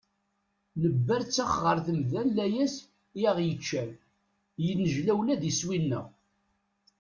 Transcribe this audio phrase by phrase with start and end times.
[0.81, 2.75] Nebberttex ɣer temda n layas
[3.19, 3.91] i aɣ-yeččan,
[4.65, 6.05] yennejla ula d iswi-nneɣ.